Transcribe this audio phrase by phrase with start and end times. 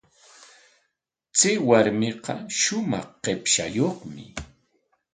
[1.37, 4.23] Chay warmiqa shumaq qipshayuqmi.